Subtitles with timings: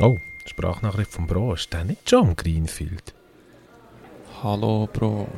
[0.00, 1.54] Oh, Sprachnachricht vom Bro.
[1.54, 3.14] Ist der nicht John Greenfield?
[4.42, 5.28] Hallo Bro,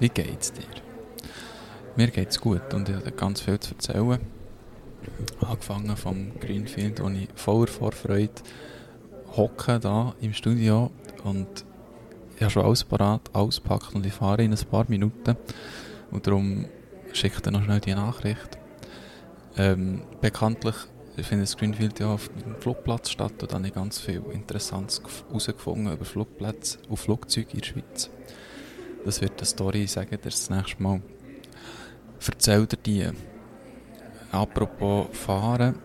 [0.00, 0.64] wie geht's dir?
[1.94, 4.18] Mir geht's gut und ich habe ganz viel zu erzählen.
[5.40, 8.32] Angefangen vom Greenfield, wo ich voller Vorfreude
[9.36, 10.90] hocke da im Studio
[11.22, 11.46] und
[12.34, 15.36] ich habe schon alles parat, alles packt und ich fahre in ein paar Minuten
[16.10, 16.66] und darum
[17.12, 18.58] schickt er noch schnell die Nachricht.
[19.56, 20.74] Ähm, bekanntlich
[21.24, 25.00] findet das Greenfield ja auf dem Flugplatz statt und da habe ich ganz viel Interessantes
[25.28, 28.10] herausgefunden über Flugplätze und Flugzeuge in der Schweiz.
[29.04, 31.00] Das wird eine Story, sagen dir das nächste Mal.
[32.26, 33.08] Erzähl dir die.
[34.32, 35.76] Apropos Fahren,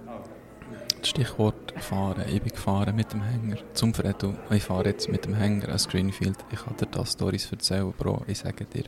[0.99, 2.23] das Stichwort Fahren.
[2.27, 4.33] Ich bin gefahren mit dem Hänger zum Fredo.
[4.49, 6.37] Ich fahre jetzt mit dem Hänger an Greenfield.
[6.51, 8.23] Ich kann dir da Stories erzählen, Bro.
[8.27, 8.85] Ich sage dir.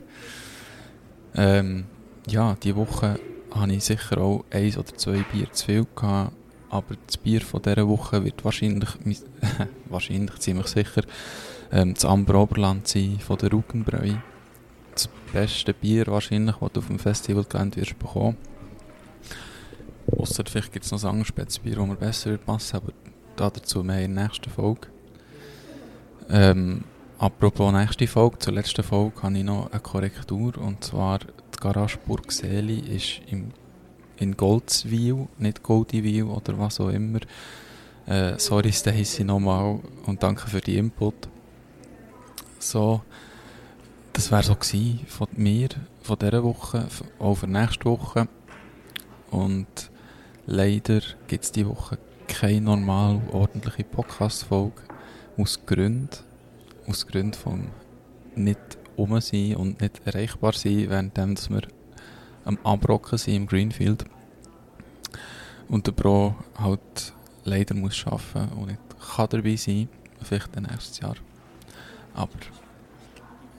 [1.34, 1.86] Ähm,
[2.26, 3.18] ja, diese Woche
[3.54, 6.32] habe ich sicher auch eins oder zwei Bier zu viel gehabt.
[6.70, 8.90] Aber das Bier von dieser Woche wird wahrscheinlich,
[9.88, 11.02] wahrscheinlich ziemlich sicher,
[11.70, 14.14] ähm, das Amber Oberland sein von der Rugenbräu.
[14.92, 18.36] Das beste Bier wahrscheinlich, das du auf dem Festivalgelände wirst bekommen.
[20.18, 22.92] Ausser vielleicht gibt es noch ein anderes Spätzbier, das mir besser wird passen, aber
[23.36, 24.88] dazu mehr in der nächsten Folge.
[26.30, 26.84] Ähm,
[27.18, 31.20] apropos nächste Folge, zur letzten Folge habe ich noch eine Korrektur und zwar
[31.64, 33.50] Garage Burg Seli ist im,
[34.18, 37.20] in Goldswil, nicht Goldiwil oder was auch immer.
[38.04, 41.14] Äh, sorry Stacey nochmal und danke für die Input.
[42.58, 43.00] So,
[44.12, 45.70] das wäre so gewesen von mir,
[46.02, 46.86] von dieser Woche,
[47.18, 48.28] auch für nächste Woche.
[49.30, 49.90] Und
[50.44, 51.96] leider gibt es diese Woche
[52.28, 54.82] keine normal ordentliche Podcast-Folge.
[55.38, 56.10] Aus Gründen,
[56.86, 57.68] aus Gründen vom
[58.34, 58.60] nicht
[58.96, 61.62] um sein und nicht erreichbar sein, während wir
[62.44, 64.04] am Abrocken sind im Greenfield.
[65.68, 67.12] Und der Bro halt
[67.44, 68.80] leider muss arbeiten und nicht
[69.16, 69.88] kann dabei sein,
[70.22, 71.16] vielleicht nächstes Jahr.
[72.14, 72.32] Aber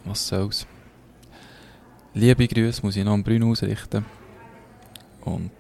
[0.06, 0.68] was soll's.
[2.14, 4.06] Liebe Grüße muss ich noch an Brüno ausrichten.
[5.26, 5.52] Und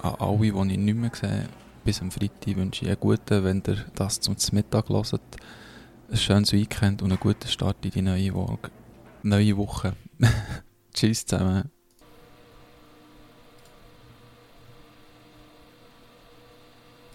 [0.00, 1.48] an alle, die ich nicht mehr sehe,
[1.84, 5.22] bis am Freitag wünsche ich einen guten, wenn ihr das zum Mittag hört,
[6.10, 8.58] ein schönes Weekend und einen guten Start in die neue, Woche.
[9.22, 9.94] Neue Woche.
[10.94, 11.70] Tschüss zusammen.